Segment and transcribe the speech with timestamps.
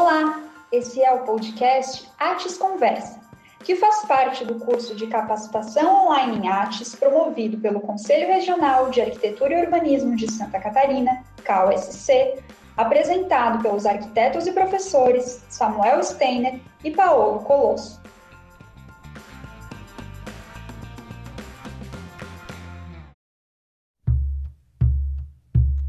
[0.00, 3.18] Olá, esse é o podcast Artes Conversa,
[3.64, 9.00] que faz parte do curso de capacitação online em artes promovido pelo Conselho Regional de
[9.00, 12.40] Arquitetura e Urbanismo de Santa Catarina, CAUSC,
[12.76, 18.00] apresentado pelos arquitetos e professores Samuel Steiner e Paolo Colosso.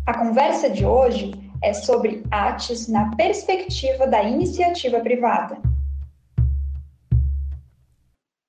[0.07, 5.57] A conversa de hoje é sobre artes na perspectiva da iniciativa privada.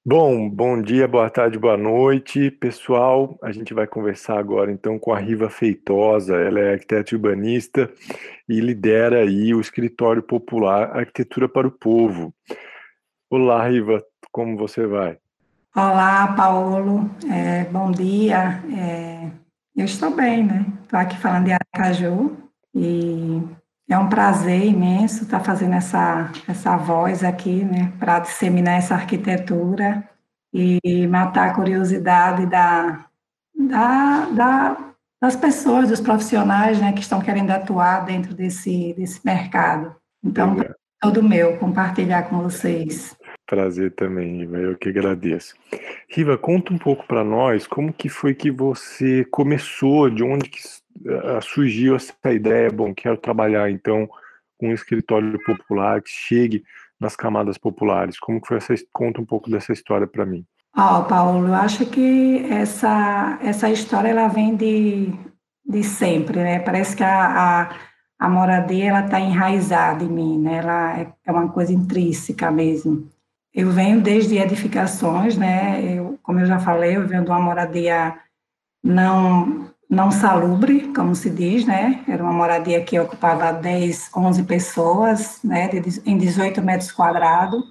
[0.07, 3.39] Bom, bom dia, boa tarde, boa noite, pessoal.
[3.43, 6.37] A gente vai conversar agora então com a Riva Feitosa.
[6.37, 7.91] Ela é arquiteta urbanista
[8.49, 12.33] e lidera aí o escritório popular Arquitetura para o Povo.
[13.29, 14.03] Olá, Riva,
[14.33, 15.19] como você vai?
[15.77, 17.09] Olá, Paulo.
[17.31, 18.61] É, bom dia.
[18.75, 19.31] É,
[19.77, 20.67] eu estou bem, né?
[20.83, 23.43] Estou aqui falando de Aracaju e
[23.89, 27.93] é um prazer imenso estar fazendo essa, essa voz aqui, né?
[27.99, 30.09] Para disseminar essa arquitetura
[30.55, 33.07] e matar a curiosidade da,
[33.55, 36.93] da, da, das pessoas, dos profissionais, né?
[36.93, 39.95] Que estão querendo atuar dentro desse, desse mercado.
[40.23, 43.17] Então, é todo meu compartilhar com vocês.
[43.47, 45.57] Prazer também, Riva, eu que agradeço.
[46.09, 50.61] Riva, conta um pouco para nós como que foi que você começou, de onde que
[51.43, 54.09] surgiu essa ideia, bom, quero trabalhar então
[54.59, 56.63] com um escritório popular que chegue
[57.01, 58.19] nas camadas populares.
[58.19, 60.45] Como que foi essa, conta um pouco dessa história para mim.
[60.77, 65.13] Ó, oh, Paulo, eu acho que essa, essa história ela vem de,
[65.67, 66.61] de sempre, né?
[66.61, 67.77] Parece que a, a,
[68.19, 70.59] a moradia ela está enraizada em mim, né?
[70.59, 73.09] Ela é, é uma coisa intrínseca mesmo.
[73.53, 75.83] Eu venho desde edificações, né?
[75.83, 78.17] Eu, como eu já falei, eu venho de uma moradia
[78.83, 82.05] não não salubre, como se diz, né?
[82.07, 85.67] Era uma moradia que ocupava 10, 11 pessoas, né?
[85.67, 87.65] De, em 18 metros quadrados.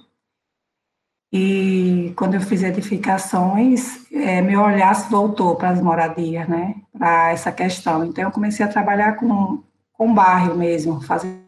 [1.32, 6.74] E quando eu fiz edificações, é, meu olhar se voltou para as moradias, né?
[6.92, 8.04] Para essa questão.
[8.04, 9.62] Então, eu comecei a trabalhar com,
[9.94, 11.40] com bairro mesmo, fazendo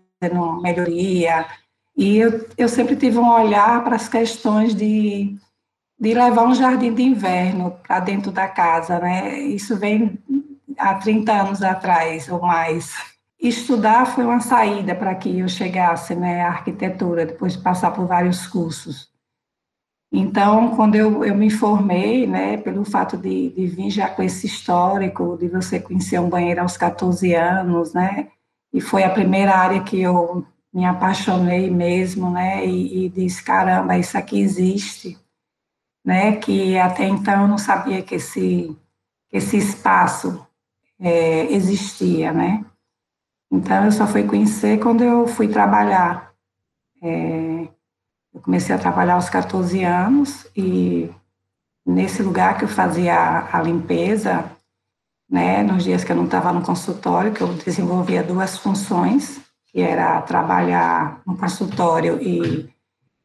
[0.63, 1.45] melhoria,
[1.95, 5.37] e eu, eu sempre tive um olhar para as questões de,
[6.01, 9.39] de levar um jardim de inverno para dentro da casa, né?
[9.39, 10.19] Isso vem
[10.79, 12.95] há 30 anos atrás ou mais.
[13.41, 18.07] Estudar foi uma saída para que eu chegasse né, à arquitetura, depois de passar por
[18.07, 19.13] vários cursos.
[20.13, 24.47] Então, quando eu, eu me formei, né, pelo fato de, de vir já com esse
[24.47, 28.29] histórico, de você conhecer um banheiro aos 14 anos, né,
[28.73, 33.97] e foi a primeira área que eu me apaixonei mesmo, né, e, e disse, caramba,
[33.97, 35.19] isso aqui existe,
[36.05, 38.77] né, que até então eu não sabia que esse,
[39.33, 40.47] esse espaço
[41.03, 42.65] é, existia, né.
[43.51, 46.33] Então, eu só fui conhecer quando eu fui trabalhar.
[47.03, 47.69] É,
[48.33, 51.11] eu comecei a trabalhar aos 14 anos e
[51.85, 54.51] nesse lugar que eu fazia a, a limpeza,
[55.29, 59.81] né, nos dias que eu não estava no consultório, que eu desenvolvia duas funções, que
[59.81, 62.71] era trabalhar no consultório e,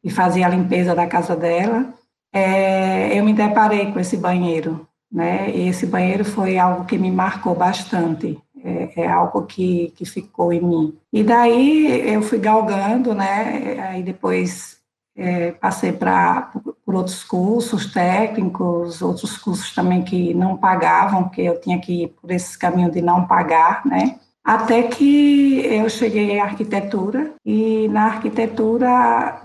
[0.04, 1.94] e fazer a limpeza da casa dela,
[2.34, 5.56] é, eu me deparei com esse banheiro, né?
[5.56, 10.62] Esse banheiro foi algo que me marcou bastante, é, é, algo que, que ficou em
[10.62, 10.98] mim.
[11.12, 13.80] E daí eu fui galgando, né?
[13.90, 14.78] Aí depois
[15.16, 16.52] é, passei para
[16.86, 22.08] por outros cursos técnicos, outros cursos também que não pagavam, porque eu tinha que ir
[22.22, 24.20] por esse caminho de não pagar, né?
[24.44, 29.42] Até que eu cheguei à arquitetura e na arquitetura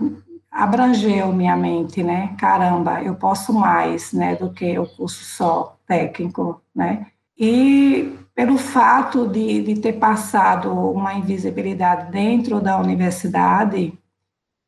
[0.53, 2.35] abrangeu minha mente, né?
[2.37, 7.07] Caramba, eu posso mais, né, do que o curso só técnico, né?
[7.37, 13.93] E pelo fato de, de ter passado uma invisibilidade dentro da universidade,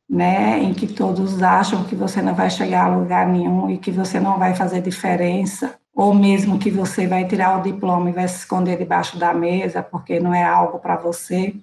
[0.08, 3.90] né, em que todos acham que você não vai chegar a lugar nenhum e que
[3.90, 8.28] você não vai fazer diferença, ou mesmo que você vai tirar o diploma e vai
[8.28, 11.54] se esconder debaixo da mesa porque não é algo para você.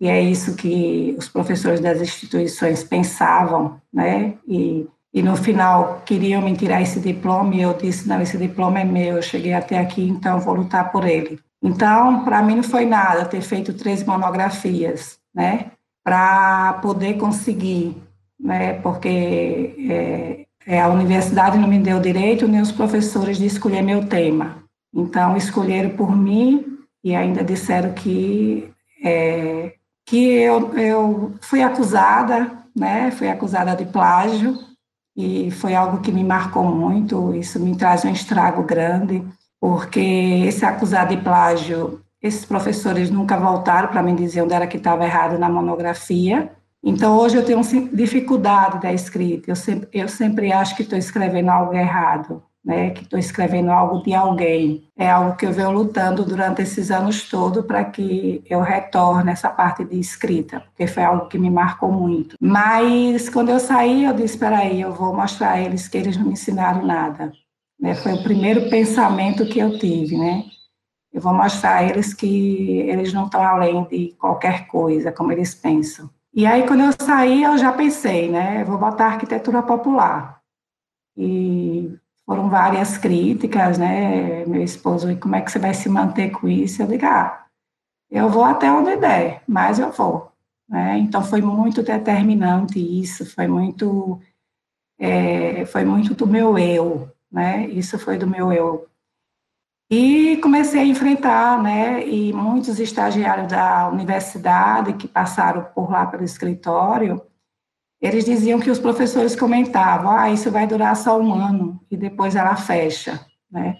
[0.00, 4.34] E é isso que os professores das instituições pensavam, né?
[4.46, 8.80] E, e no final queriam me tirar esse diploma e eu disse: não, esse diploma
[8.80, 11.40] é meu, eu cheguei até aqui, então vou lutar por ele.
[11.62, 15.72] Então, para mim não foi nada ter feito três monografias, né?
[16.04, 17.96] Para poder conseguir,
[18.38, 18.74] né?
[18.74, 24.06] Porque é, é, a universidade não me deu direito, nem os professores de escolher meu
[24.06, 24.62] tema.
[24.94, 28.70] Então, escolheram por mim e ainda disseram que,
[29.02, 29.72] é,
[30.08, 33.10] que eu, eu fui acusada, né?
[33.10, 34.58] Fui acusada de plágio
[35.14, 37.34] e foi algo que me marcou muito.
[37.34, 39.22] Isso me traz um estrago grande,
[39.60, 40.00] porque
[40.46, 45.04] esse acusado de plágio, esses professores nunca voltaram para me dizer onde era que estava
[45.04, 46.50] errado na monografia,
[46.82, 47.60] Então, hoje eu tenho
[47.92, 53.02] dificuldade da escrita, eu sempre, eu sempre acho que estou escrevendo algo errado, né, que
[53.02, 54.86] estou escrevendo algo de alguém.
[54.94, 59.48] É algo que eu venho lutando durante esses anos todos para que eu retorne essa
[59.48, 62.36] parte de escrita, porque foi algo que me marcou muito.
[62.38, 66.18] Mas, quando eu saí, eu disse, espera aí, eu vou mostrar a eles que eles
[66.18, 67.32] não me ensinaram nada.
[67.80, 70.44] Né, foi o primeiro pensamento que eu tive, né?
[71.10, 75.54] Eu vou mostrar a eles que eles não estão além de qualquer coisa, como eles
[75.54, 76.10] pensam.
[76.34, 78.62] E aí, quando eu saí, eu já pensei, né?
[78.64, 80.40] Vou botar arquitetura popular.
[81.16, 81.96] E
[82.28, 84.44] foram várias críticas, né?
[84.44, 86.82] Meu esposo, e como é que você vai se manter com isso?
[86.82, 87.46] Eu digo, ah,
[88.10, 90.30] eu vou até onde der, mas eu vou.
[90.68, 90.98] Né?
[90.98, 94.20] Então, foi muito determinante isso, foi muito,
[94.98, 97.66] é, foi muito do meu eu, né?
[97.68, 98.86] Isso foi do meu eu
[99.90, 106.24] e comecei a enfrentar, né, e muitos estagiários da universidade que passaram por lá pelo
[106.24, 107.22] escritório,
[108.00, 112.36] eles diziam que os professores comentavam, ah, isso vai durar só um ano, e depois
[112.36, 113.76] ela fecha, né.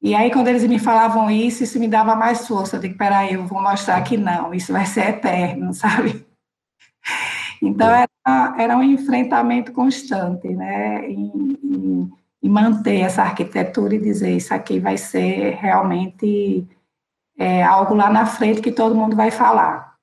[0.00, 3.34] E aí, quando eles me falavam isso, isso me dava mais força, eu digo, peraí,
[3.34, 6.26] eu vou mostrar que não, isso vai ser eterno, sabe?
[7.60, 12.08] Então, era, era um enfrentamento constante, né, e,
[12.42, 16.66] e manter essa arquitetura e dizer isso aqui vai ser realmente
[17.38, 19.96] é, algo lá na frente que todo mundo vai falar.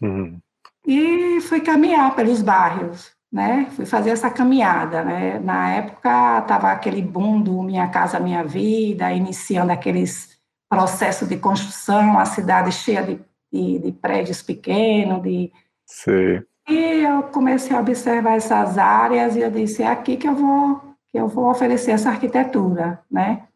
[0.00, 0.38] Uhum.
[0.86, 3.66] E fui caminhar pelos bairros, né?
[3.72, 5.40] Fui fazer essa caminhada, né?
[5.40, 10.38] Na época estava aquele boom do Minha Casa Minha Vida, iniciando aqueles
[10.70, 13.20] processos de construção, a cidade cheia de,
[13.52, 15.52] de, de prédios pequenos, de...
[15.84, 16.42] Sim.
[16.68, 20.86] E eu comecei a observar essas áreas e eu disse, é aqui que eu vou
[21.14, 23.46] eu vou oferecer essa arquitetura, né?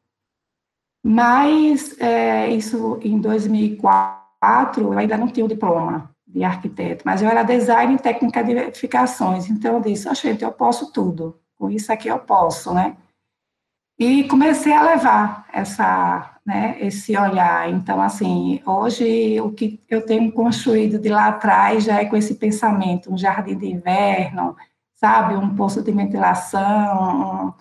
[1.05, 7.29] Mas é, isso em 2004 eu ainda não tinha o diploma de arquiteto, mas eu
[7.29, 11.93] era design e técnica de edificações, então eu disse, oh, eu posso tudo, com isso
[11.93, 12.97] aqui eu posso, né?
[13.99, 17.69] E comecei a levar essa, né, esse olhar.
[17.69, 22.37] Então, assim, hoje o que eu tenho construído de lá atrás já é com esse
[22.37, 24.57] pensamento, um jardim de inverno,
[24.95, 27.55] sabe, um poço de ventilação.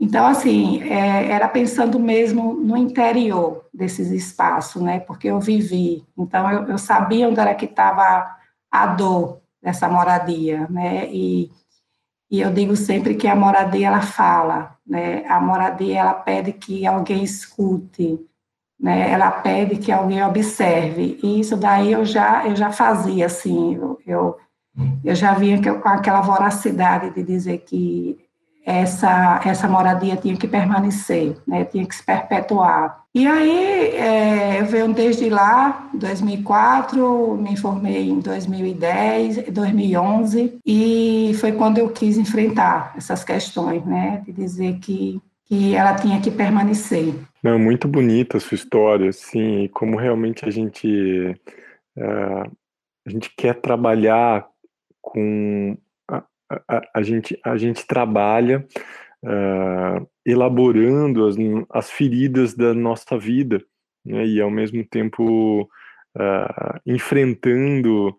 [0.00, 5.00] Então, assim, é, era pensando mesmo no interior desses espaços, né?
[5.00, 8.36] Porque eu vivi, então eu, eu sabia onde era que estava
[8.70, 11.08] a dor dessa moradia, né?
[11.12, 11.50] E,
[12.30, 15.24] e eu digo sempre que a moradia ela fala, né?
[15.26, 18.18] A moradia ela pede que alguém escute,
[18.78, 19.10] né?
[19.10, 21.18] Ela pede que alguém observe.
[21.22, 24.36] E isso daí eu já eu já fazia assim, eu, eu
[25.04, 28.23] eu já vinha com aquela voracidade de dizer que
[28.64, 33.04] essa, essa moradia tinha que permanecer, né, tinha que se perpetuar.
[33.14, 41.52] E aí, é, eu venho desde lá, 2004, me formei em 2010, 2011, e foi
[41.52, 47.14] quando eu quis enfrentar essas questões, né, de dizer que, que ela tinha que permanecer.
[47.42, 51.38] Não, muito bonita a sua história, assim, como realmente a gente,
[51.96, 52.50] uh,
[53.06, 54.46] a gente quer trabalhar
[55.02, 55.76] com
[56.68, 58.66] a, a, gente, a gente trabalha
[59.24, 61.36] uh, elaborando as,
[61.70, 63.62] as feridas da nossa vida,
[64.04, 68.14] né, e ao mesmo tempo uh, enfrentando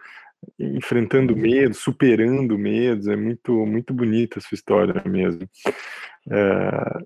[0.59, 5.49] enfrentando medos, superando medos, é muito muito bonita a sua história mesmo.
[6.27, 7.05] Uh,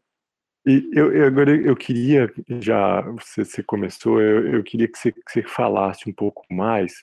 [0.69, 5.11] e eu, eu, agora eu queria, já você, você começou, eu, eu, queria que você,
[5.11, 6.93] que você, falasse um pouco mais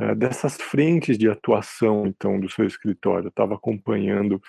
[0.00, 3.26] uh, dessas frentes de atuação, então, do seu escritório.
[3.26, 4.42] Eu estava acompanhando,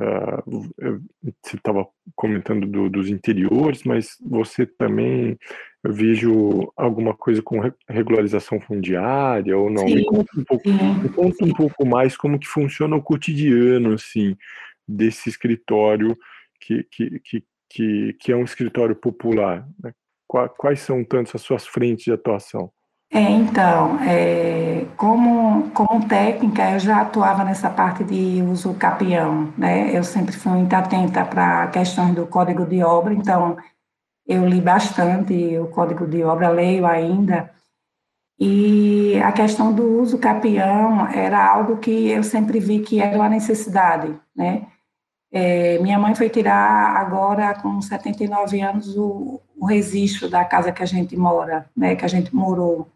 [0.00, 1.02] uh,
[1.42, 1.84] você estava
[2.14, 5.36] comentando do, dos interiores, mas você também,
[5.82, 9.88] eu vejo alguma coisa com regularização fundiária ou não?
[9.88, 13.94] Sim, me, conta um pouco, me conta um pouco mais como que funciona o cotidiano,
[13.94, 14.36] assim,
[14.86, 16.16] desse escritório
[16.60, 17.44] que, que, que
[17.76, 19.66] que, que é um escritório popular?
[19.82, 19.92] Né?
[20.26, 22.70] Quais são tanto as suas frentes de atuação?
[23.12, 29.96] É, então, é, como, como técnica, eu já atuava nessa parte de uso capião, né?
[29.96, 33.56] Eu sempre fui muito atenta para questões do código de obra, então
[34.26, 37.48] eu li bastante o código de obra, leio ainda,
[38.40, 43.28] e a questão do uso capião era algo que eu sempre vi que era uma
[43.28, 44.66] necessidade, né?
[45.32, 50.82] É, minha mãe foi tirar agora, com 79 anos, o, o registro da casa que
[50.82, 52.88] a gente mora, né, que a gente morou.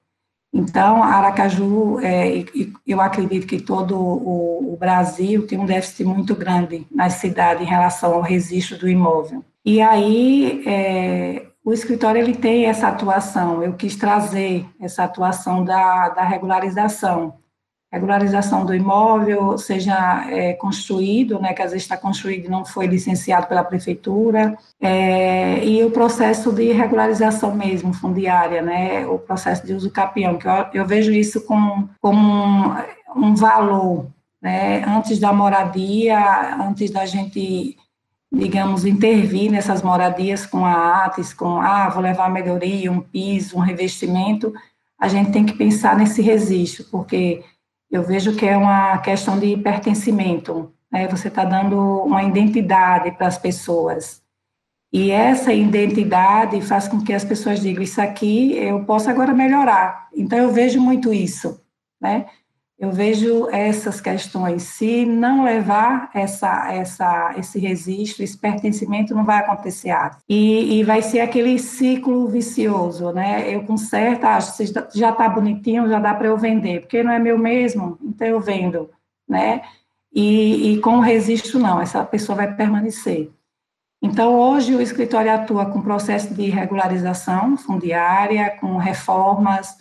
[0.53, 2.45] Então, Aracaju, é,
[2.87, 7.71] eu acredito que todo o, o, Brasil tem um déficit muito grande nas cidades em
[7.71, 9.45] relação ao registro do imóvel.
[9.65, 16.09] E aí, é, o escritório ele tem essa atuação, eu quis trazer essa atuação da,
[16.09, 17.35] da regularização,
[17.93, 22.87] regularização do imóvel seja é, construído, né, que às vezes está construído e não foi
[22.87, 29.75] licenciado pela prefeitura, é, e o processo de regularização mesmo, fundiária, né, o processo de
[29.75, 32.75] uso capião, que eu, eu vejo isso como, como um,
[33.17, 34.07] um valor,
[34.41, 37.77] né, antes da moradia, antes da gente
[38.33, 43.57] digamos, intervir nessas moradias com a ATES, com, ah, vou levar a melhoria, um piso,
[43.57, 44.55] um revestimento,
[44.97, 47.43] a gente tem que pensar nesse registro, porque
[47.91, 51.09] eu vejo que é uma questão de pertencimento, né?
[51.09, 54.23] Você está dando uma identidade para as pessoas.
[54.93, 60.09] E essa identidade faz com que as pessoas digam: Isso aqui eu posso agora melhorar.
[60.15, 61.61] Então, eu vejo muito isso,
[62.01, 62.27] né?
[62.81, 64.63] Eu vejo essas questões.
[64.63, 69.95] Se não levar essa, essa, esse registro, esse pertencimento, não vai acontecer.
[70.27, 73.55] E, e vai ser aquele ciclo vicioso, né?
[73.55, 74.27] Eu conserto,
[74.91, 78.27] que já está bonitinho, já dá para eu vender, porque não é meu mesmo, então
[78.27, 78.89] eu vendo,
[79.29, 79.61] né?
[80.11, 83.31] E, e com o registro, não, essa pessoa vai permanecer.
[84.03, 89.77] Então, hoje o escritório atua com processo de regularização fundiária, com reformas,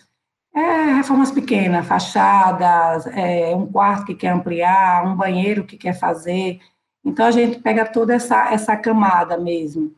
[0.54, 6.60] é, reformas pequenas, fachadas, é, um quarto que quer ampliar, um banheiro que quer fazer.
[7.04, 9.94] Então, a gente pega toda essa, essa camada mesmo.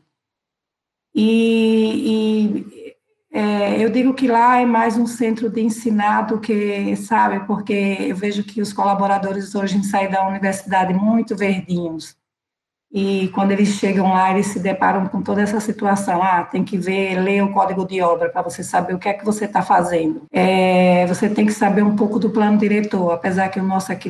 [1.15, 2.93] E, e
[3.31, 7.97] é, eu digo que lá é mais um centro de ensinar do que, sabe, porque
[7.99, 12.15] eu vejo que os colaboradores hoje saem da universidade muito verdinhos.
[12.93, 16.21] E quando eles chegam lá, eles se deparam com toda essa situação.
[16.21, 19.13] Ah, tem que ver, ler o código de obra para você saber o que é
[19.13, 20.21] que você está fazendo.
[20.31, 24.09] É, você tem que saber um pouco do plano diretor, apesar que o nosso aqui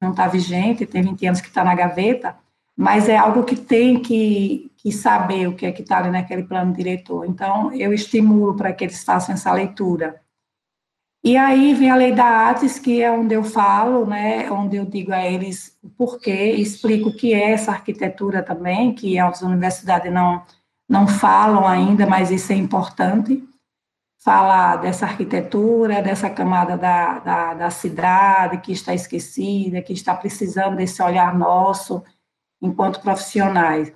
[0.00, 2.34] não está vigente, tem 20 anos que está na gaveta,
[2.74, 6.44] mas é algo que tem que, que saber o que é que está ali naquele
[6.44, 7.26] plano diretor.
[7.26, 10.21] Então, eu estimulo para que eles façam essa leitura.
[11.24, 14.84] E aí vem a lei da ATES, que é onde eu falo, né, onde eu
[14.84, 20.12] digo a eles o porquê, explico o que é essa arquitetura também, que as universidades
[20.12, 20.42] não,
[20.88, 23.40] não falam ainda, mas isso é importante,
[24.18, 30.76] falar dessa arquitetura, dessa camada da, da, da cidade que está esquecida, que está precisando
[30.76, 32.02] desse olhar nosso
[32.60, 33.92] enquanto profissionais.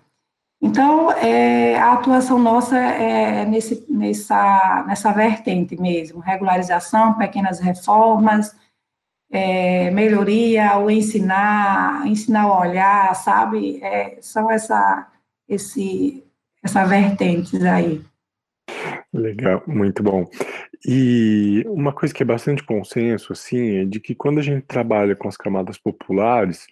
[0.66, 8.52] Então, é, a atuação nossa é nesse, nessa, nessa vertente mesmo, regularização, pequenas reformas,
[9.30, 13.80] é, melhoria, o ensinar, ensinar a olhar, sabe?
[13.80, 15.06] É, são essa,
[15.49, 16.25] esse,
[16.61, 18.02] essa vertentes aí.
[19.12, 20.28] Legal, muito bom.
[20.85, 25.14] E uma coisa que é bastante consenso, assim, é de que quando a gente trabalha
[25.14, 26.66] com as camadas populares,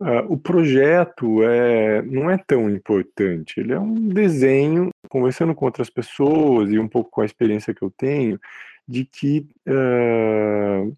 [0.00, 5.90] Uh, o projeto é, não é tão importante, ele é um desenho, conversando com outras
[5.90, 8.40] pessoas e um pouco com a experiência que eu tenho,
[8.88, 10.96] de que uh,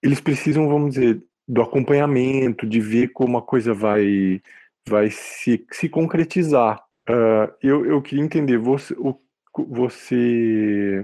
[0.00, 4.40] eles precisam, vamos dizer, do acompanhamento, de ver como a coisa vai,
[4.88, 6.80] vai se, se concretizar.
[7.10, 9.18] Uh, eu, eu queria entender, você, o,
[9.68, 11.02] você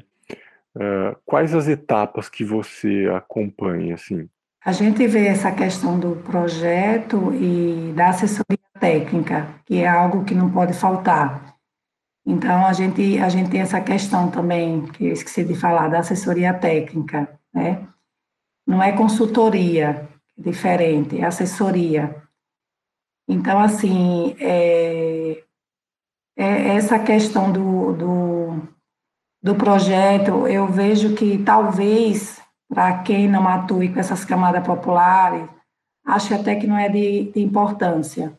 [1.25, 4.29] quais as etapas que você acompanha, assim?
[4.65, 10.35] A gente vê essa questão do projeto e da assessoria técnica, que é algo que
[10.35, 11.57] não pode faltar.
[12.27, 16.00] Então, a gente, a gente tem essa questão também, que eu esqueci de falar, da
[16.00, 17.87] assessoria técnica, né?
[18.67, 22.23] Não é consultoria, é diferente, é assessoria.
[23.27, 25.43] Então, assim, é,
[26.37, 28.69] é essa questão do, do,
[29.43, 32.38] do projeto, eu vejo que talvez
[32.69, 35.49] para quem não atue com essas camadas populares,
[36.05, 38.39] acho até que não é de, de importância.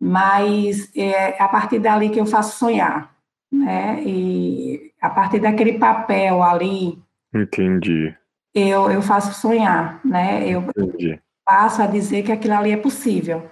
[0.00, 3.14] Mas é a partir dali que eu faço sonhar,
[3.52, 4.02] né?
[4.02, 6.98] E a partir daquele papel ali.
[7.34, 8.14] Entendi.
[8.54, 10.46] Eu, eu faço sonhar, né?
[10.48, 11.20] Eu Entendi.
[11.44, 13.50] passo a dizer que aquilo ali é possível.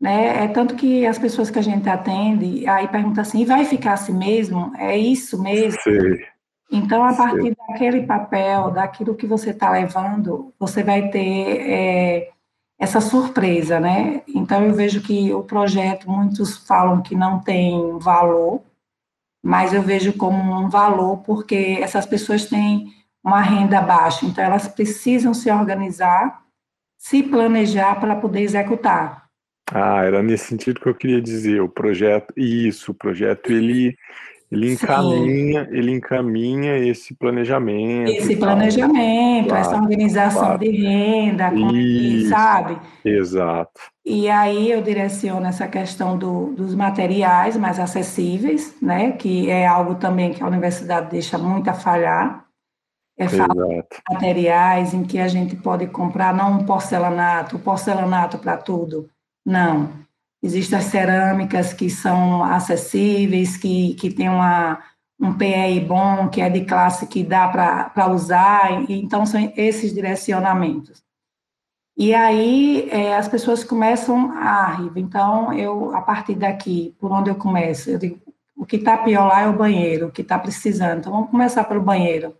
[0.00, 0.44] Né?
[0.44, 4.16] É tanto que as pessoas que a gente atende aí perguntam assim, vai ficar assim
[4.16, 4.72] mesmo?
[4.78, 5.78] É isso mesmo?
[5.82, 6.26] Sei.
[6.70, 12.30] Então, a partir daquele papel, daquilo que você está levando, você vai ter é,
[12.78, 14.22] essa surpresa, né?
[14.28, 18.62] Então, eu vejo que o projeto, muitos falam que não tem valor,
[19.42, 24.66] mas eu vejo como um valor porque essas pessoas têm uma renda baixa, então elas
[24.68, 26.42] precisam se organizar,
[26.96, 29.26] se planejar para poder executar.
[29.72, 33.96] Ah, era nesse sentido que eu queria dizer, o projeto, isso, o projeto, ele
[34.50, 38.10] ele encaminha, ele encaminha esse planejamento.
[38.10, 40.58] Esse planejamento, claro, essa organização claro.
[40.58, 42.78] de renda, Isso, sabe?
[43.04, 43.80] Exato.
[44.04, 49.12] E aí eu direciono essa questão do, dos materiais mais acessíveis, né?
[49.12, 52.44] Que é algo também que a universidade deixa muito a falhar.
[53.16, 59.08] é, materiais em que a gente pode comprar não um porcelanato, porcelanato para tudo.
[59.46, 59.90] Não.
[60.42, 64.82] Existem as cerâmicas que são acessíveis, que, que tem uma,
[65.20, 71.02] um PEI bom, que é de classe que dá para usar, então são esses direcionamentos.
[71.96, 74.92] E aí é, as pessoas começam a rir.
[74.96, 78.18] Então, eu, a partir daqui, por onde eu começo, eu digo,
[78.56, 81.00] o que está pior lá é o banheiro, o que está precisando.
[81.00, 82.34] Então, vamos começar pelo banheiro.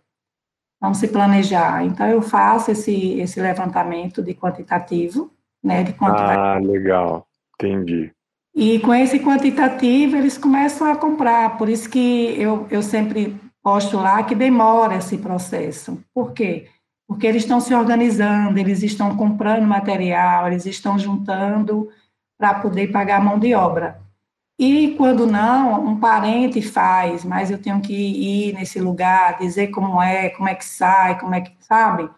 [0.81, 1.85] Vamos se planejar.
[1.85, 5.31] Então, eu faço esse, esse levantamento de quantitativo,
[5.63, 5.83] né?
[5.83, 6.39] De quantitativo.
[6.39, 7.27] Ah, legal.
[7.61, 8.11] Entendi.
[8.53, 11.57] E com esse quantitativo, eles começam a comprar.
[11.57, 16.03] Por isso que eu, eu sempre posto lá que demora esse processo.
[16.13, 16.67] Por quê?
[17.07, 21.89] Porque eles estão se organizando, eles estão comprando material, eles estão juntando
[22.37, 24.01] para poder pagar a mão de obra.
[24.59, 30.01] E quando não, um parente faz, mas eu tenho que ir nesse lugar, dizer como
[30.01, 32.09] é, como é que sai, como é que, sabe?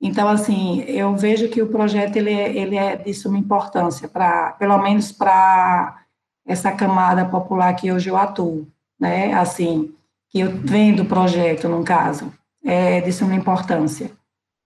[0.00, 4.52] Então, assim, eu vejo que o projeto ele é, ele é de suma importância, para,
[4.52, 6.02] pelo menos para
[6.46, 8.66] essa camada popular que hoje eu atuo,
[8.98, 9.32] né?
[9.34, 9.92] Assim,
[10.30, 12.32] que eu vendo o projeto, no caso,
[12.64, 14.12] é de suma importância.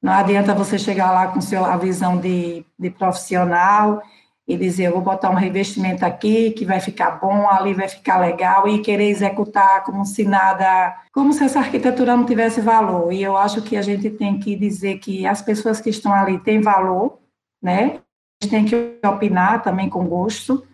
[0.02, 4.02] Não adianta você chegar lá com seu, a visão de, de profissional
[4.46, 8.18] e dizer, eu vou botar um revestimento aqui que vai ficar bom, ali vai ficar
[8.18, 13.12] legal, e querer executar como se nada, como se essa arquitetura não tivesse valor.
[13.12, 16.38] E eu acho que a gente tem que dizer que as pessoas que estão ali
[16.40, 17.18] têm valor,
[17.62, 18.00] né?
[18.42, 20.66] Gente tem que opinar também com gosto,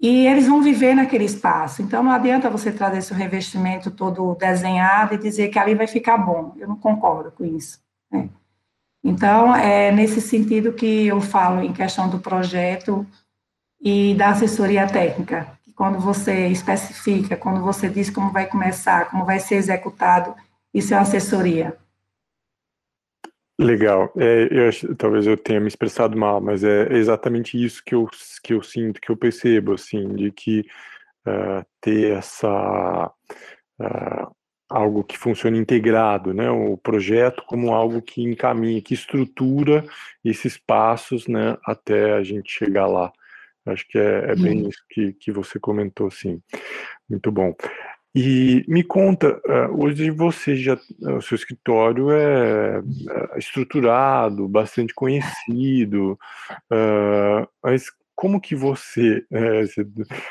[0.00, 1.80] e eles vão viver naquele espaço.
[1.80, 6.18] Então, não adianta você trazer seu revestimento todo desenhado e dizer que ali vai ficar
[6.18, 6.52] bom.
[6.58, 7.80] Eu não concordo com isso.
[8.12, 8.28] Né?
[9.04, 13.06] Então, é nesse sentido que eu falo em questão do projeto
[13.78, 15.46] e da assessoria técnica.
[15.76, 20.34] Quando você especifica, quando você diz como vai começar, como vai ser executado,
[20.72, 21.76] isso é assessoria.
[23.58, 24.10] Legal.
[24.16, 28.08] É, eu, talvez eu tenha me expressado mal, mas é exatamente isso que eu,
[28.42, 30.60] que eu sinto, que eu percebo, assim, de que
[31.26, 33.12] uh, ter essa
[33.78, 34.34] uh,
[34.68, 36.50] algo que funcione integrado, né?
[36.50, 39.84] O projeto como algo que encaminha, que estrutura
[40.24, 41.56] esses passos, né?
[41.64, 43.12] Até a gente chegar lá.
[43.66, 46.40] Acho que é, é bem isso que, que você comentou, sim.
[47.08, 47.54] Muito bom.
[48.14, 49.40] E me conta,
[49.76, 52.80] hoje você já, o seu escritório é,
[53.34, 56.16] é estruturado, bastante conhecido,
[57.60, 57.90] mas
[58.24, 59.64] como que você, é,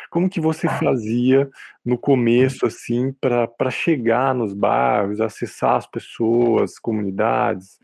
[0.10, 1.48] como que você fazia
[1.86, 7.78] no começo assim para chegar nos bairros, acessar as pessoas, comunidades,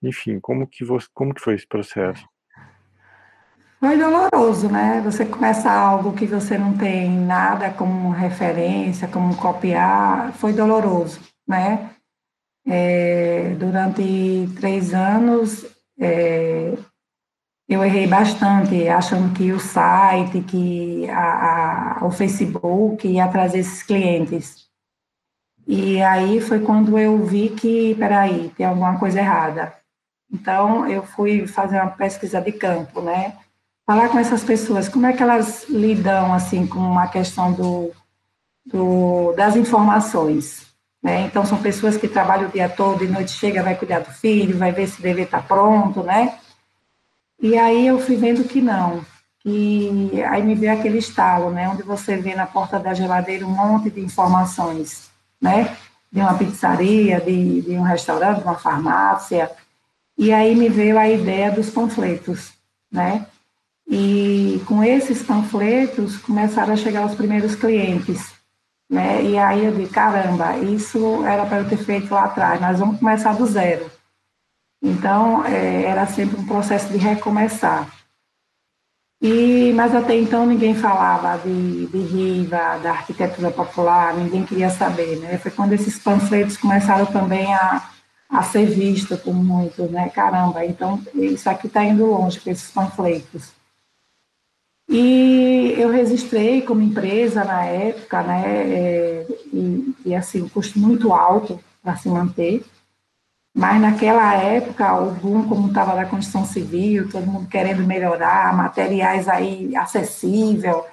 [0.00, 2.24] enfim, como que você, como que foi esse processo?
[3.80, 5.02] Foi doloroso, né?
[5.04, 11.90] Você começa algo que você não tem nada como referência, como copiar, foi doloroso, né?
[12.64, 15.66] É, durante três anos,
[15.98, 16.72] é,
[17.68, 23.82] eu errei bastante, achando que o site, que a, a, o Facebook ia trazer esses
[23.82, 24.66] clientes.
[25.66, 29.74] E aí foi quando eu vi que, peraí, tem alguma coisa errada.
[30.32, 33.36] Então, eu fui fazer uma pesquisa de campo, né?
[33.84, 37.92] Falar com essas pessoas, como é que elas lidam, assim, com a questão do,
[38.64, 40.66] do das informações,
[41.02, 41.22] né?
[41.22, 44.58] Então, são pessoas que trabalham o dia todo e noite chega, vai cuidar do filho,
[44.58, 46.38] vai ver se deve estar pronto, né?
[47.40, 49.04] E aí eu fui vendo que não.
[49.44, 51.68] E aí me veio aquele estalo, né?
[51.68, 55.08] Onde você vê na porta da geladeira um monte de informações,
[55.40, 55.76] né?
[56.10, 59.50] De uma pizzaria, de, de um restaurante, de uma farmácia.
[60.18, 62.54] E aí me veio a ideia dos panfletos,
[62.90, 63.26] né?
[63.88, 68.32] E com esses panfletos começaram a chegar os primeiros clientes,
[68.90, 69.22] né?
[69.22, 72.98] E aí eu disse, caramba, isso era para eu ter feito lá atrás, nós vamos
[72.98, 73.88] começar do zero.
[74.82, 77.90] Então, é, era sempre um processo de recomeçar.
[79.20, 85.18] E, mas até então ninguém falava de, de Riva, da arquitetura popular, ninguém queria saber,
[85.20, 85.38] né?
[85.38, 87.90] Foi quando esses panfletos começaram também a,
[88.28, 90.10] a ser vistos por muitos, né?
[90.10, 93.52] Caramba, então isso aqui está indo longe com esses panfletos.
[94.88, 98.44] E eu registrei como empresa na época, né?
[98.46, 102.64] É, e, e assim, um custo muito alto para se manter.
[103.56, 109.26] Mas naquela época, o boom, como estava da construção civil, todo mundo querendo melhorar, materiais
[109.26, 110.84] aí acessível.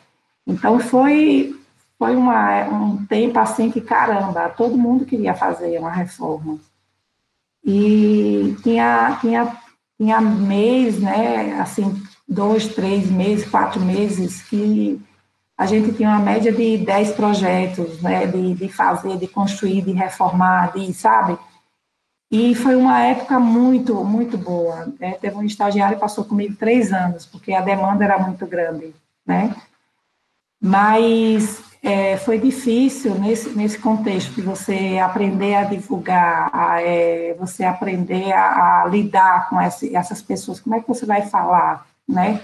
[0.47, 1.53] Então, foi,
[1.99, 6.57] foi uma, um tempo assim que, caramba, todo mundo queria fazer uma reforma.
[7.65, 9.57] E tinha, tinha,
[9.99, 15.01] tinha mês, né, assim, dois, três meses, quatro meses, que
[15.57, 19.91] a gente tinha uma média de dez projetos, né, de, de fazer, de construir, de
[19.91, 21.37] reformar, de, sabe?
[22.35, 24.91] E foi uma época muito, muito boa.
[24.99, 25.11] Né?
[25.21, 28.91] Teve um estagiário que passou comigo três anos, porque a demanda era muito grande,
[29.23, 29.55] né?
[30.59, 37.63] Mas é, foi difícil nesse, nesse contexto de você aprender a divulgar, a, é, você
[37.65, 40.59] aprender a, a lidar com esse, essas pessoas.
[40.59, 42.41] Como é que você vai falar, né?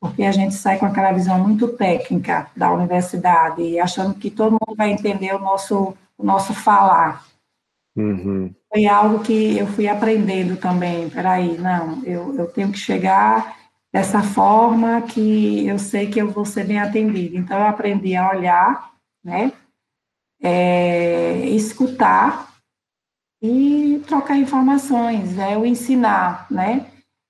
[0.00, 4.76] Porque a gente sai com aquela visão muito técnica da universidade, achando que todo mundo
[4.76, 7.24] vai entender o nosso, o nosso falar.
[7.98, 8.54] Uhum.
[8.72, 11.10] Foi algo que eu fui aprendendo também.
[11.10, 13.56] Peraí, não, eu, eu tenho que chegar
[13.92, 17.36] dessa forma que eu sei que eu vou ser bem atendida.
[17.36, 18.92] Então, eu aprendi a olhar,
[19.24, 19.52] né,
[20.40, 22.54] é, escutar
[23.42, 26.86] e trocar informações, é o ensinar, né?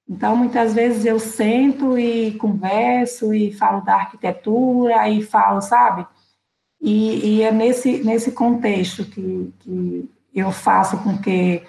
[0.07, 6.07] Então, muitas vezes eu sento e converso e falo da arquitetura e falo, sabe?
[6.81, 11.62] E, e é nesse, nesse contexto que, que eu faço com que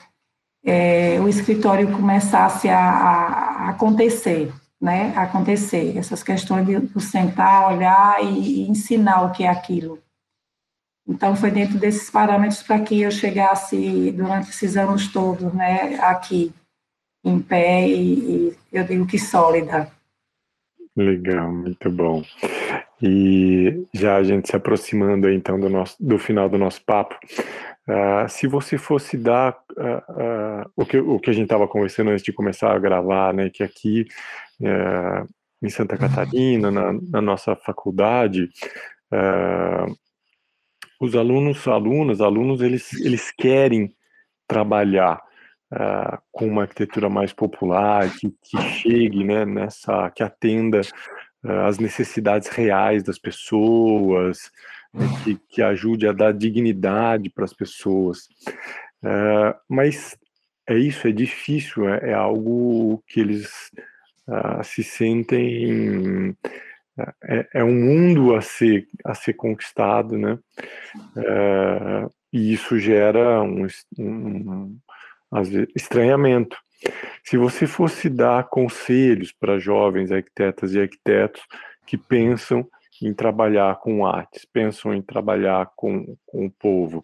[0.64, 8.24] é, o escritório começasse a, a acontecer, né, acontecer, essas questões de, de sentar, olhar
[8.24, 10.00] e, e, ensinar o que é aquilo.
[11.08, 16.54] Então, foi dentro desses parâmetros para que eu chegasse, durante esses anos todos, né, aqui,
[17.24, 19.92] em pé e, e eu digo que sólida.
[20.96, 22.24] Legal, muito bom.
[23.02, 27.18] E já a gente se aproximando então do, nosso, do final do nosso papo,
[27.90, 32.12] uh, se você fosse dar uh, uh, o, que, o que a gente estava conversando
[32.12, 34.06] antes de começar a gravar, né, que aqui
[34.62, 35.24] é,
[35.62, 38.50] em Santa Catarina, na, na nossa faculdade,
[41.00, 43.90] os alunos, alunas, alunos, eles, eles querem
[44.48, 45.22] trabalhar
[46.32, 50.82] com uma arquitetura mais popular, que, que chegue né, nessa, que atenda
[51.66, 54.52] as necessidades reais das pessoas,
[54.94, 58.28] né, que, que ajude a dar dignidade para as pessoas.
[59.68, 60.18] mas
[60.70, 63.72] é isso, é difícil, é, é algo que eles
[64.28, 66.36] uh, se sentem
[67.24, 70.38] é, é, um mundo a ser a ser conquistado, né?
[71.16, 73.66] Uh, e isso gera um,
[73.98, 74.80] um
[75.32, 76.56] vezes, estranhamento.
[77.24, 81.42] Se você fosse dar conselhos para jovens arquitetas e arquitetos
[81.88, 82.68] que pensam
[83.08, 87.04] em trabalhar com artes, pensam em trabalhar com, com o povo,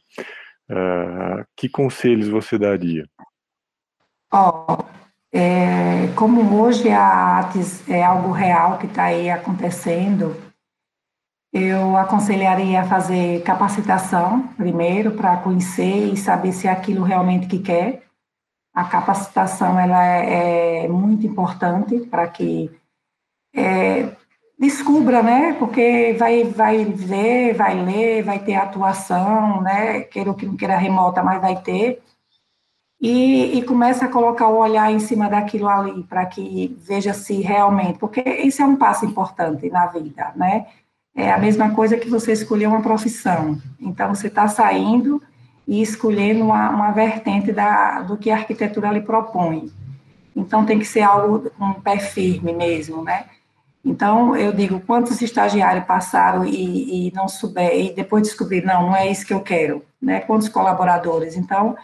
[0.70, 3.08] uh, que conselhos você daria?
[4.34, 4.84] Oh,
[5.34, 10.36] é, como hoje a ATES é algo real que está aí acontecendo,
[11.52, 17.60] eu aconselharia a fazer capacitação primeiro para conhecer e saber se é aquilo realmente que
[17.60, 18.04] quer.
[18.74, 22.70] A capacitação ela é, é muito importante para que
[23.56, 24.14] é,
[24.58, 25.54] descubra, né?
[25.60, 30.02] Porque vai, vai ver, vai ler, vai ter atuação, né?
[30.02, 32.02] Queira que não queira remota, mas vai ter
[33.00, 37.42] e, e começa a colocar o olhar em cima daquilo ali, para que veja se
[37.42, 40.66] realmente, porque isso é um passo importante na vida, né?
[41.16, 43.62] É a mesma coisa que você escolher uma profissão.
[43.80, 45.22] Então, você está saindo
[45.68, 49.72] e escolhendo uma, uma vertente da, do que a arquitetura lhe propõe.
[50.36, 53.28] Então, tem que ser algo com um pé firme mesmo, né?
[53.86, 58.96] Então, eu digo, quantos estagiários passaram e, e não souber, e depois descobrir, não, não
[58.96, 60.22] é isso que eu quero, né?
[60.22, 61.38] Quantos colaboradores?
[61.38, 61.78] Então,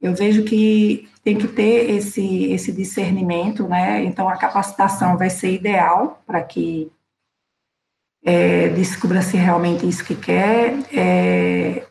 [0.00, 4.02] eu vejo que tem que ter esse, esse discernimento, né?
[4.04, 6.90] Então, a capacitação vai ser ideal para que
[8.24, 10.78] é, descubra se realmente isso que quer.
[10.94, 11.86] É,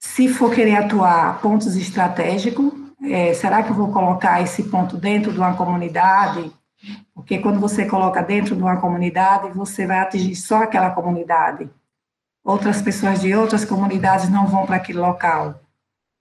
[0.00, 2.72] se for querer atuar, pontos estratégicos.
[3.02, 6.52] É, será que eu vou colocar esse ponto dentro de uma comunidade?
[7.14, 11.68] Porque quando você coloca dentro de uma comunidade, você vai atingir só aquela comunidade.
[12.42, 15.60] Outras pessoas de outras comunidades não vão para aquele local.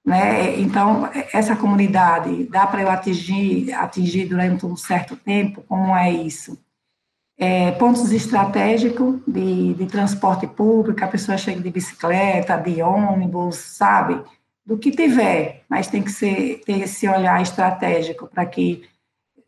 [0.06, 0.60] Né?
[0.60, 5.62] Então, essa comunidade, dá para eu atingir, atingir durante um certo tempo?
[5.68, 6.58] Como é isso?
[7.38, 14.22] É, pontos estratégicos de, de transporte público, a pessoa chega de bicicleta, de ônibus, sabe?
[14.66, 18.84] Do que tiver, mas tem que ser, ter esse olhar estratégico para que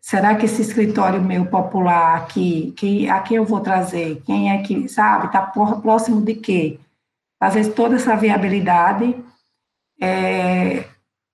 [0.02, 4.22] será que esse escritório meu popular aqui, que, a quem eu vou trazer?
[4.26, 6.80] Quem é que, sabe, está próximo de quê?
[7.40, 9.16] Fazer toda essa viabilidade
[10.02, 10.84] é,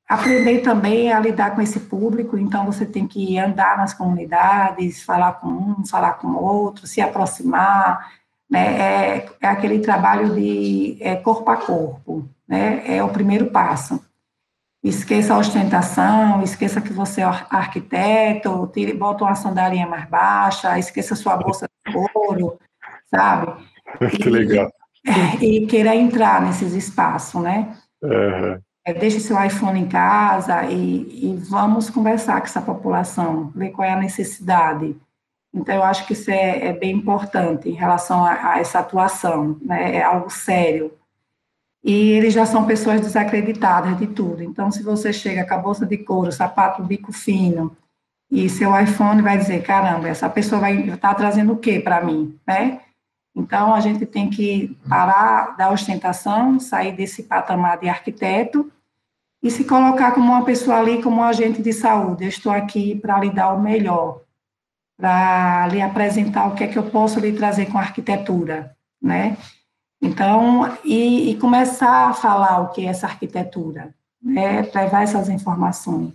[0.07, 5.33] aprender também a lidar com esse público, então você tem que andar nas comunidades, falar
[5.33, 8.11] com um, falar com outro, se aproximar,
[8.49, 9.17] né?
[9.17, 12.83] É, é aquele trabalho de é, corpo a corpo, né?
[12.85, 14.01] É o primeiro passo.
[14.87, 21.13] Esqueça a ostentação, esqueça que você é arquiteto, tire, bota uma sandalinha mais baixa, esqueça
[21.13, 22.57] sua bolsa de couro,
[23.13, 23.53] sabe?
[24.09, 24.69] Que legal.
[25.41, 27.75] E, e queira entrar nesses espaços, né?
[28.01, 28.59] Uhum.
[28.85, 33.87] é, deixe seu iPhone em casa e, e, vamos conversar com essa população, ver qual
[33.87, 34.95] é a necessidade.
[35.53, 39.57] Então, eu acho que isso é, é bem importante em relação a, a, essa atuação,
[39.61, 39.95] né?
[39.95, 40.91] é algo sério.
[41.87, 44.43] E eles já são pessoas desacreditadas de tudo.
[44.43, 47.77] Então, se você chega com a bolsa de couro, sapato bico fino,
[48.29, 52.03] e seu iPhone vai dizer, caramba, essa pessoa vai estar tá trazendo o quê para
[52.03, 52.81] mim, né?
[53.33, 58.69] Então, a gente tem que parar da ostentação, sair desse patamar de arquiteto
[59.41, 62.25] e se colocar como uma pessoa ali, como um agente de saúde.
[62.25, 64.19] Eu estou aqui para lhe dar o melhor,
[64.97, 69.37] para lhe apresentar o que é que eu posso lhe trazer com arquitetura, né?
[70.01, 74.61] Então, e, e começar a falar o que é essa arquitetura, né?
[74.73, 76.13] Levar essas informações.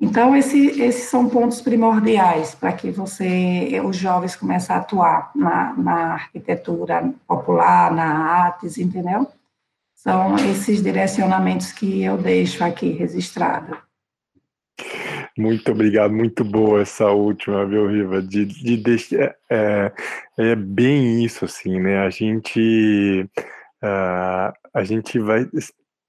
[0.00, 5.74] Então, esse, esses são pontos primordiais para que você, os jovens, comecem a atuar na,
[5.74, 9.26] na arquitetura popular, na artes, entendeu?
[9.94, 13.78] São esses direcionamentos que eu deixo aqui registrado.
[15.36, 18.22] Muito obrigado, muito boa essa última, viu, Riva?
[18.22, 19.92] De, de deixar, é, é,
[20.38, 21.98] é bem isso, assim, né?
[21.98, 23.28] A gente,
[23.82, 25.48] uh, a gente vai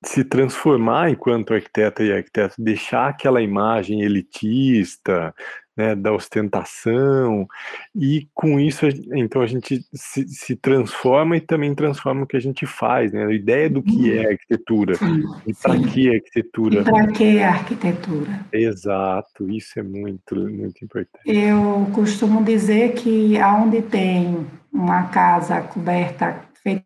[0.06, 5.34] se transformar enquanto arquiteto e arquiteto, deixar aquela imagem elitista,
[5.76, 7.48] né, da ostentação,
[7.94, 12.42] e com isso, então a gente se, se, transforma e também transforma o que a
[12.42, 16.84] gente faz, né, a ideia do que é arquitetura, sim, e para que é arquitetura.
[16.84, 18.46] Para que é arquitetura.
[18.54, 21.24] Exato, isso é muito, muito importante.
[21.26, 26.86] Eu costumo dizer que aonde tem uma casa coberta, feita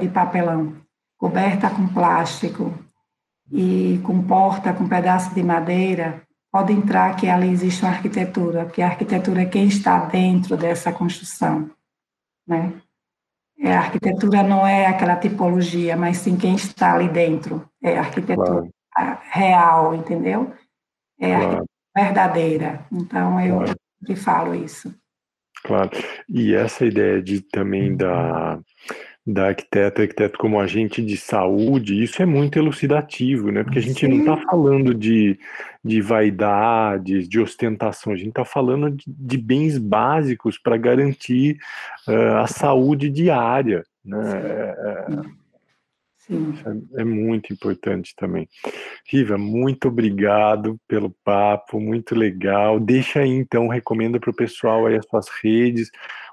[0.00, 0.74] de papelão,
[1.16, 2.72] coberta com plástico
[3.52, 6.23] e com porta com pedaço de madeira,
[6.54, 10.92] pode entrar que ali existe uma arquitetura, porque a arquitetura é quem está dentro dessa
[10.92, 11.68] construção,
[12.46, 12.80] né?
[13.58, 17.68] É, a arquitetura não é aquela tipologia, mas sim quem está ali dentro.
[17.82, 19.20] É a arquitetura claro.
[19.32, 20.54] real, entendeu?
[21.18, 21.64] É a claro.
[21.96, 22.86] verdadeira.
[22.92, 23.74] Então, eu claro.
[23.98, 24.94] sempre falo isso.
[25.64, 25.90] Claro.
[26.28, 28.60] E essa ideia de também da
[29.26, 33.64] da arquiteta, arquiteto como agente de saúde, isso é muito elucidativo, né?
[33.64, 34.08] Porque a gente Sim.
[34.08, 35.38] não está falando de,
[35.82, 41.56] de vaidades, de ostentação, a gente está falando de, de, bens básicos para garantir
[42.06, 44.18] uh, a saúde diária, né?
[44.34, 45.44] É, é,
[46.18, 46.54] Sim.
[46.94, 48.48] É, é, muito importante também.
[49.06, 52.80] Riva, muito obrigado pelo papo, muito legal.
[52.80, 55.90] Deixa aí então, recomenda para o pessoal aí as suas redes,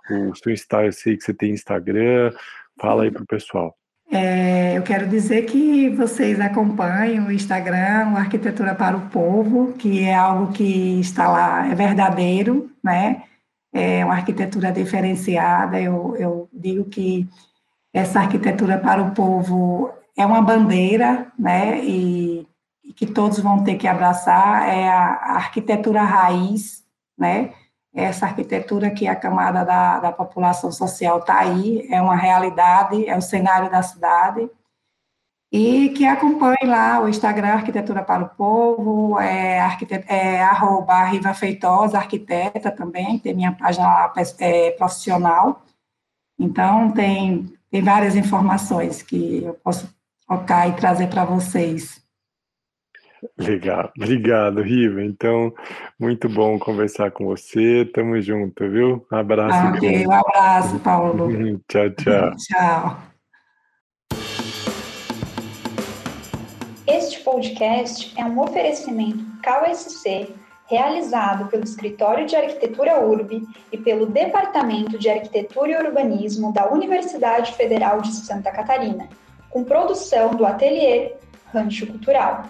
[0.09, 2.33] o seu Instagram, eu sei que você tem Instagram,
[2.79, 3.75] Fala aí para o pessoal.
[4.11, 10.03] É, eu quero dizer que vocês acompanhem o Instagram, o Arquitetura para o Povo, que
[10.03, 13.23] é algo que está lá, é verdadeiro, né?
[13.73, 15.79] É uma arquitetura diferenciada.
[15.79, 17.25] Eu, eu digo que
[17.93, 21.83] essa arquitetura para o povo é uma bandeira, né?
[21.83, 22.45] E,
[22.83, 24.67] e que todos vão ter que abraçar.
[24.67, 26.83] É a, a arquitetura raiz,
[27.17, 27.53] né?
[27.93, 33.17] Essa arquitetura que a camada da, da população social está aí, é uma realidade, é
[33.17, 34.49] o cenário da cidade,
[35.51, 41.33] e que acompanhe lá o Instagram Arquitetura para o Povo, é, arquitet, é arroba Riva
[41.33, 45.61] Feitosa, arquiteta também, tem minha página lá é, profissional,
[46.39, 49.93] então tem, tem várias informações que eu posso
[50.25, 52.01] tocar e trazer para vocês.
[53.37, 55.03] Legal, obrigado, Riva.
[55.03, 55.53] Então,
[55.99, 57.85] muito bom conversar com você.
[57.93, 59.05] Tamo junto, viu?
[59.11, 59.77] Um abraço.
[59.77, 61.29] Ok, um abraço, Paulo.
[61.67, 62.31] tchau, tchau.
[62.37, 62.97] tchau.
[66.87, 70.29] Este podcast é um oferecimento KSC
[70.67, 77.53] realizado pelo Escritório de Arquitetura URB e pelo Departamento de Arquitetura e Urbanismo da Universidade
[77.53, 79.07] Federal de Santa Catarina,
[79.49, 81.13] com produção do Ateliê
[81.53, 82.45] Rancho Cultural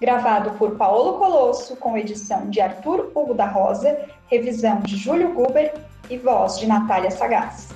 [0.00, 5.74] gravado por Paulo Colosso, com edição de Arthur Hugo da Rosa, revisão de Júlio Guber
[6.10, 7.68] e voz de Natália Sagaz.